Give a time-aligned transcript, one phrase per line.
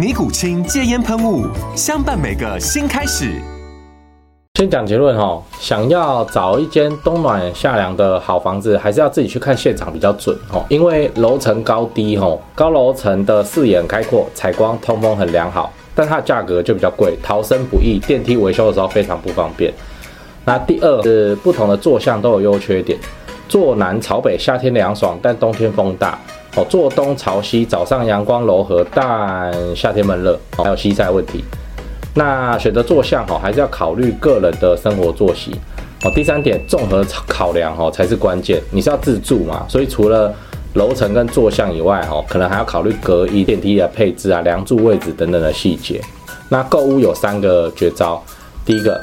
[0.00, 1.46] 尼古清戒烟喷雾，
[1.76, 3.34] 相伴每个新开始。
[4.54, 10.64] 先讲结论哈，想要找一间冬暖夏凉的好房子，还是要自己去看现场比较准哈。
[10.70, 19.70] 因为楼层高低哈，高楼层的视野很开阔，采光通风很良好，但它的价格就比较贵，逃生不易，电梯维修的时候非常不方便。
[20.46, 22.98] 那第二是不同的坐向都有优缺点，
[23.50, 26.18] 坐南朝北，夏天凉爽，但冬天风大。
[26.56, 31.44] 哦，坐东朝西，早上阳光柔和，但夏天闷热，还有西晒问题。
[32.14, 35.52] 那选择坐向，哈，还是要考虑个人的生活作息。
[36.02, 38.60] 哦，第三点，综合考量，哈，才是关键。
[38.72, 40.34] 你是要自住嘛，所以除了
[40.74, 46.00] 楼层跟坐向以外，哈，可能还要考虑隔音、电梯的配置啊、梁柱位置等等的细节。
[46.48, 48.20] 那购物有三个绝招，
[48.64, 49.00] 第一个。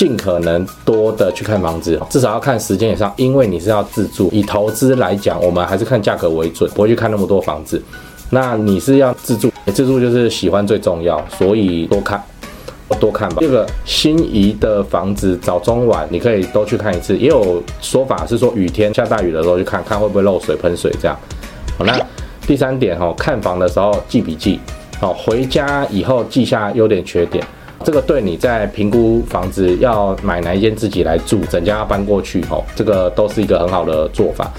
[0.00, 4.30] 尽可能多的去看房子，至少要看时间以上，因为你是要自住。
[4.32, 7.82] 以投资来讲，我们还是看价格为准，不会去看那么多房子。
[8.30, 12.18] 那你是要自住，自住就是喜欢最重要，所以多看，
[12.98, 13.36] 多看吧。
[13.40, 17.14] 这个心仪的房子，早中晚你可以都去看一次。
[17.18, 21.14] 也有说法是说，雨天下大雨的时候去看看会不会漏水、喷水这样。
[21.76, 22.00] 好，那
[22.46, 24.60] 第三点哈，看房的时候记笔记，
[24.98, 27.44] 好，回家以后记下优点、缺点。
[27.82, 34.50] 这个对你在评估房子要买哪一间自己来住，整家要搬过去吼，这个都是一个很好的做法。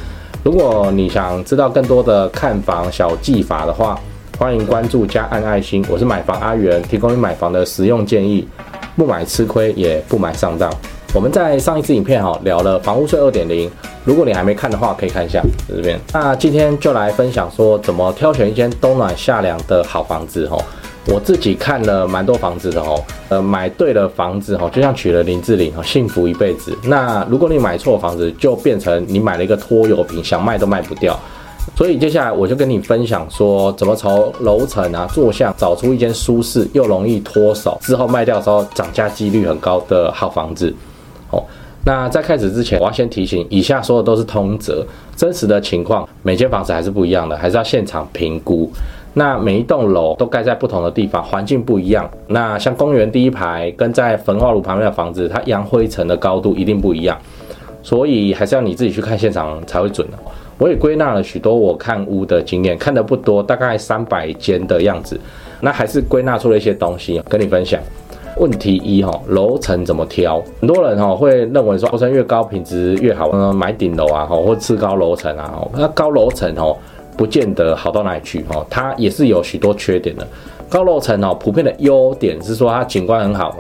[0.44, 4.00] 如果你想知道更多的看房小技法的话，
[4.40, 5.86] 欢迎关注加按爱心。
[5.88, 8.48] 我是买房阿元，提供你买房的实用建议，
[8.96, 10.68] 不买吃亏，也不买上当。
[11.14, 13.70] 我们在上一支影片哈聊了房屋税二点零，
[14.04, 16.00] 如果你还没看的话，可以看一下这边。
[16.12, 20.60] 那今天就来分享说怎么挑选一间冬暖夏凉的好房子吼。
[21.08, 26.78] 我自己看了蛮多房子的哦，呃，买对了房子哦，就像娶了林志玲哦，幸福一辈子。
[26.84, 31.18] 那如果你买错房子，就变成你买了一个拖油瓶，想卖都卖不掉。
[31.76, 40.74] 所以接下来我就跟你分享说，怎么从楼层啊、坐向找出一间舒适又容易脱手，之后卖掉的时候涨价几率很高的好房子。
[41.32, 41.44] 哦，
[41.84, 44.86] 那在开始之前，我要先提醒，以下说的都是通则，
[45.16, 48.70] 真实的情况每间房子还是不一样的，还是要现场评估。
[49.14, 52.10] 那每一栋楼都盖在不同的地方，环境不一样。
[52.28, 57.18] 那像公园第一排跟在焚化炉旁边的房子，它扬灰尘的高度一定不一样，
[57.84, 60.18] 所以还是要你自己去看现场才会准的。
[60.58, 65.20] 我也归纳了许多我看屋的经验，看得不多，大概三百间的样子。
[65.60, 67.82] 那还是归纳出了一些东西跟你分享。
[68.38, 70.42] 问题一哈，楼层怎么挑？
[70.62, 76.78] 很多人哈会认为说楼层越高品质越好，嗯，买顶楼啊，或次高楼层啊，那高楼层哦。
[77.22, 80.28] 不见得好到哪里去哦，它也是有许多缺点的。
[80.68, 83.56] 高楼层哦，普遍的优点是说它景观很好，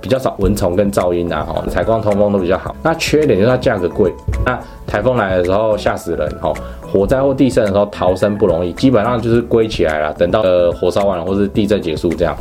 [0.00, 2.72] 比较少蚊虫跟噪音呐，哈，采光通风都比较好。
[2.80, 4.12] 那缺点就是它价格贵，
[4.46, 12.36] 那台风来的时候吓死人哈，火灾或地震的时候逃生不容易，基本上就是归起来了，等到呃火烧完了或是地震结束这样。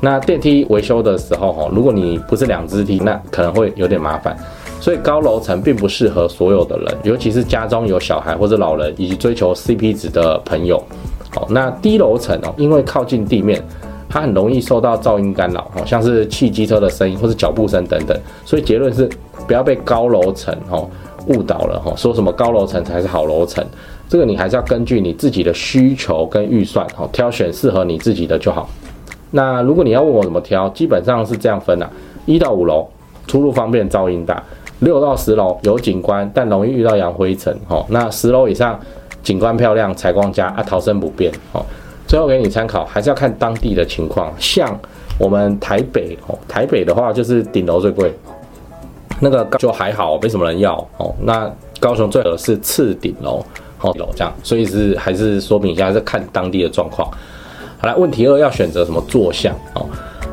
[0.00, 4.36] 那电梯维修的时候哈，如果你不是两只梯，那可能会有点麻烦。
[4.82, 10.82] 所以高楼层并不适合所有的人，尤其是家中有小孩或者老人以及追求 CP 值的朋友。
[11.30, 13.62] 好，那低楼层哦，因为靠近地面，
[14.08, 18.20] 它很容易受到噪音干扰，好，像是汽机车的声音或是脚步声等等。
[18.44, 19.08] 所以结论是，
[19.46, 20.90] 不要被高楼层哦
[21.28, 23.64] 误导了哈，说什么高楼层才是好楼层，
[24.08, 28.68] 这个你还是要根据你自己的需求跟预算哦，挑选适合你自己的就好。
[29.30, 31.88] 那如果你要问我怎么挑，基本上是这样分的：
[32.26, 32.84] 一到五楼
[33.28, 34.42] 出入方便，噪音大。
[34.82, 37.56] 六到十楼有景观，但容易遇到扬灰尘。
[37.68, 38.78] 哦，那十楼以上
[39.22, 41.32] 景观漂亮，采光佳啊，逃生不便。
[41.52, 41.64] 哦，
[42.06, 44.32] 最后给你参考，还是要看当地的情况。
[44.38, 44.76] 像
[45.18, 48.12] 我们台北，哦，台北的话就是顶楼最贵，
[49.20, 50.76] 那个就还好，没什么人要。
[50.96, 53.44] 哦，那高雄最合适是次顶楼，
[53.80, 54.32] 哦，楼这样。
[54.42, 57.08] 所以是还是说明一下，是看当地的状况。
[57.78, 59.54] 好了，问题二要选择什么坐向？
[59.74, 59.86] 哦。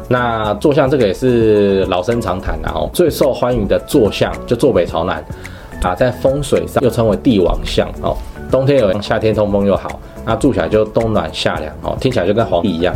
[0.09, 5.23] 那坐向这个也是老生常谈了哦，最受欢迎的坐向就坐北朝南
[5.83, 8.17] 啊，在风水上又称为帝王向哦。
[8.51, 12.94] 冬天有夏天通风又好，那住起来就冬暖夏凉哦，听起来就跟皇帝一样。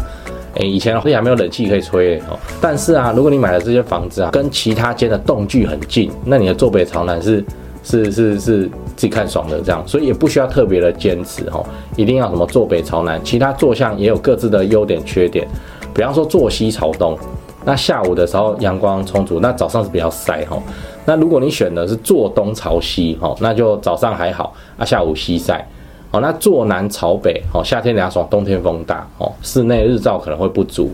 [0.55, 2.37] 诶，以前皇帝还没有冷气可以吹哦。
[2.59, 7.45] 但是啊，如果你买的这些房子啊，跟其他间的栋距很近，那你的坐北朝南是
[7.83, 8.63] 是是是
[8.95, 11.63] 自己看爽的这样，所以也不需要特别的坚持哦，
[11.95, 15.47] 一定要什么坐北朝南，其他坐向也有各自的优点缺点。
[15.93, 17.17] 比方说坐西朝东，
[17.65, 20.57] 那下午的时候阳光充足，那早上是比较晒哈。
[21.05, 25.67] 那如果你选的是坐东朝西哈，那就早上还好，啊下午西晒。
[26.11, 30.91] 哦，那坐南朝北哦，夏天凉爽，冬天风大哦，室内日照可能会不足。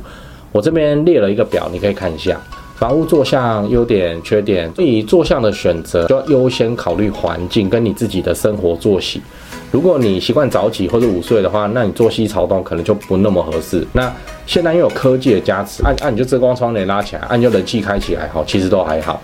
[0.51, 2.39] 我这边列了一个表，你可以看一下
[2.77, 4.71] 房屋坐向优点缺点。
[4.73, 9.21] 所以坐向的选择就要优先考虑环境跟你自己的生活作息。
[9.71, 13.85] 如果你习惯早起或者午睡的话，那你坐西朝东可能就不那么合适。
[13.93, 14.11] 那
[14.47, 19.21] 现在又有科技的加持，按按你就遮光窗帘拉起来，按就冷气开起来，哈，其实都还好。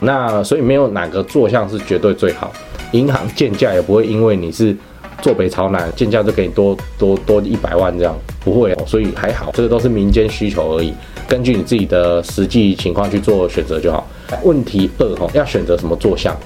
[0.00, 2.52] 那所以没有哪个坐向是绝对最好。
[2.92, 4.76] 银行建价也不会因为你是
[5.22, 8.14] 坐北朝南，建价就给你多多多一百万这样，
[8.44, 8.74] 不会。
[8.86, 10.92] 所以还好，这个都是民间需求而已，
[11.26, 14.06] 根据你自己的实际情况去做选择就好。
[14.44, 16.36] 问题二哈，要选择什么坐向？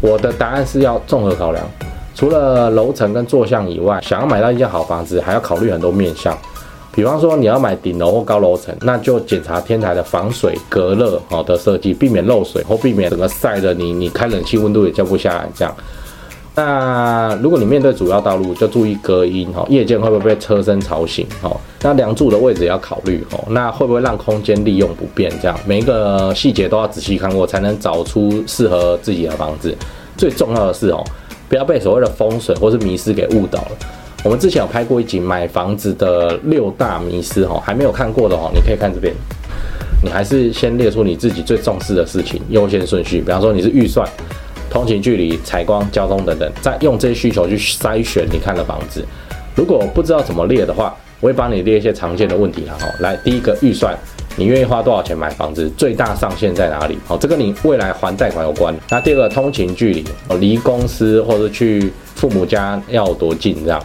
[0.00, 1.64] 我的答案是要综合考量。
[2.18, 6.36] 除了楼层跟坐向以外，想要买到一间好房子，还要考虑很多面向。
[6.90, 15.72] 比方说，你要买顶楼或高楼层，那就检查天台的防水隔热好的设计，避免漏水或避免整个晒的你你开冷气温度也降不下来这样。
[16.56, 21.56] 那如果你面对主要道路，就注意隔音哈，夜间会不会被车声吵醒哦？
[21.82, 25.32] 那梁柱的位置也要考虑哦，那会不会让空间利用不便？
[25.40, 29.72] 这样每一个细节都要仔细看过，才能找出适合自己的房子。
[30.16, 31.04] 最重要的是哦。
[31.48, 33.70] 不要被所谓的风水或是迷思给误导了。
[34.24, 39.14] 我们之前有拍过一集买房子的六大迷思哈，还没有看过的哈，你可以看这边。
[40.02, 43.20] 你还是先列出你自己最重视的事情，优先顺序。
[43.20, 44.08] 比方说你是预算、
[44.70, 49.04] 通勤距离、采光、交通等等，再用这些需求去筛选你看的房子。
[49.54, 52.76] 如果不知道怎么列的话，我会帮你列一些常见的问题哈。
[53.00, 53.96] 来，第一个预算。
[54.38, 55.68] 你愿意花多少钱买房子？
[55.70, 56.96] 最大上限在哪里？
[57.04, 58.72] 好，这跟你未来还贷款有关。
[58.88, 63.64] 那第二个，通勤距离，哦，离公司或者去父母家要多近？
[63.64, 63.84] 这样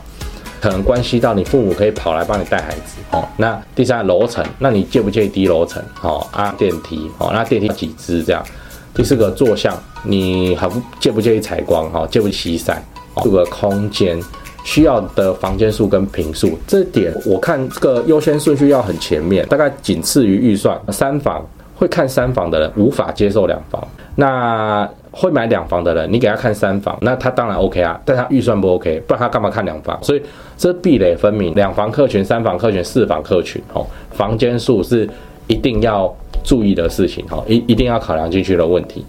[0.61, 2.97] 可能关系到你父母可以跑来帮你带孩子。
[3.09, 5.83] 哦，那第三楼层，那你介不介意低楼层？
[5.95, 8.23] 好，啊，电梯，哦，那电梯几支？
[8.23, 8.45] 这样。
[8.93, 11.91] 第四个坐向，你还不介不介意采光？
[11.91, 12.85] 哈，介不介意西晒？
[13.23, 14.21] 这个空间。
[14.63, 20.79] 需要的房间数跟坪数，这点我看这个优先顺序要很前面，大概仅次于预算。
[20.89, 21.45] 三房
[21.75, 30.01] 会看三房的人无法接受两房，那会买两房的人，你给他看三房，那他当然 OK 啊，但他预算不 OK，不然他干嘛看两房？
[30.01, 30.21] 所以
[30.57, 35.07] 这壁垒分明，两房客群、三房客群、四房客群，哦，房间数是
[35.47, 36.11] 一定要
[36.43, 39.05] 注意的事情，哦，一一定要考量进去的问题。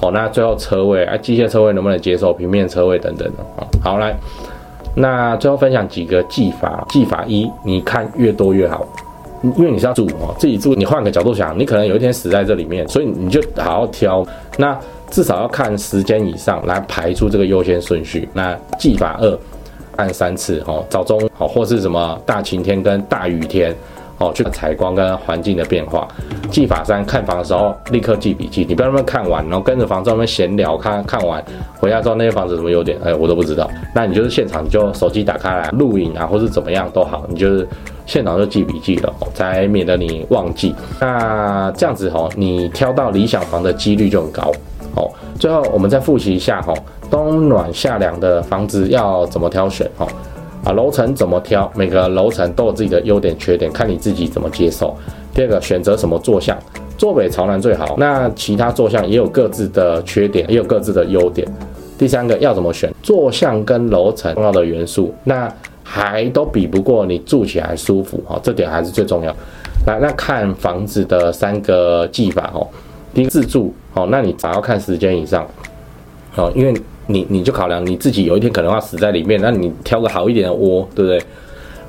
[0.00, 2.32] 好，那最后车位啊，机械车位能不能接受？
[2.32, 4.14] 平面车位等等的，好来。
[4.94, 6.86] 那最后分享几个技法。
[6.88, 8.86] 技法一，你看越多越好，
[9.56, 10.74] 因为你是要住哦，自己住。
[10.74, 14.24] 你换个角度想，你可能有一天死在这里面，所以你就好好挑。
[14.56, 14.78] 那
[15.10, 18.28] 至少要看十间以上来排出这个优先顺序。
[18.32, 19.38] 那技法二，
[19.96, 23.74] 按三次哦，早中好，或是什么大晴天跟大雨天。
[24.18, 26.06] 哦，去采光跟环境的变化。
[26.50, 31.42] 技法三，看房的时候立刻记笔记，你不要那么看完，然后跟着房东们闲聊，看看完
[31.80, 33.68] 回家之后那些房子什么优点，哎，我都不知道。
[33.94, 37.66] 那你就是现场，你就手机打开来录影啊，或是怎么样都好，你就是
[38.06, 40.74] 现场就记笔记了，才免得你忘记。
[41.00, 44.52] 那这样子吼，你挑到理想房的几率就很高。
[44.96, 46.72] 哦，最后我们再复习一下吼，
[47.10, 50.06] 冬暖夏凉的房子要怎么挑选哦。
[50.64, 51.70] 啊，楼层怎么挑？
[51.74, 54.96] 每个楼层都有自己的优点缺点，看你自己怎么接受。
[55.34, 56.56] 第二个，选择什么坐向？
[56.96, 57.96] 坐北朝南最好。
[57.98, 61.46] 那其他坐向也有各自的缺点，也有各自的优点。
[61.98, 62.90] 第三个，要怎么选？
[63.02, 65.52] 坐向跟楼层重要的元素，那
[65.82, 69.30] 还都比不过你住起来舒服哈，这点还是最重要。
[69.86, 72.66] 来，那看房子的三个技法哦。
[73.12, 75.46] 第一个自住哦，那你只要看时间以上
[76.36, 76.74] 哦，因为。
[77.06, 81.22] 你你就考量你自己有一天可能要死在里面，那你挑个好一点的窝，对不对？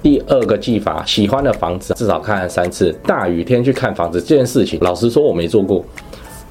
[0.04, 2.96] 第二个技法，喜欢的房子至少看三次。
[3.08, 5.78] 大雨天去看房子这件事情，老实说我没做过，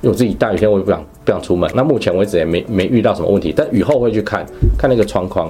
[0.01, 1.71] 因为我自己大雨天我也不想不想出门。
[1.73, 4.45] 那目前为止也没没遇到什么问题，但雨后会去看
[4.77, 5.49] 看那个窗框，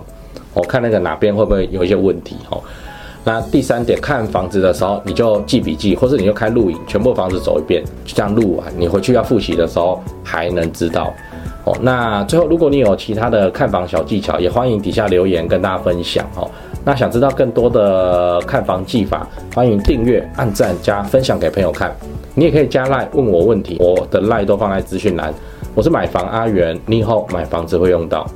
[0.52, 2.61] 哦，看那个哪边会不会有一些问题哦。
[3.25, 11.11] 那第三点，看房子的时候你就记笔记，或者你就开录影，全部房子走一遍，就这样录完，你回去要复习的时候还能知道。
[11.64, 16.50] 哦，那最后，如果你有其他的看房小技巧，也欢迎底下留言跟大家分享哦。
[16.85, 21.90] 那想知道更多的看房技法，欢迎订阅、按赞、加分享给朋友看。
[22.35, 25.33] 你也可以加赖问我问题，我的赖都放在资讯栏。
[25.75, 28.26] 我是买房阿元，你以后买房子会用到。